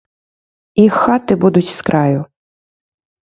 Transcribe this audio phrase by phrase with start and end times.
[0.85, 2.21] Іх хаты будуць с краю.